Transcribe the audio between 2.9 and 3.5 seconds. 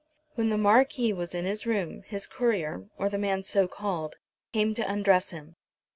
or the man